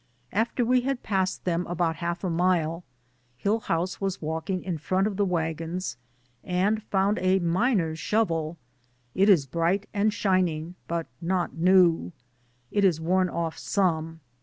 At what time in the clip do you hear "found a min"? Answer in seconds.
6.81-7.79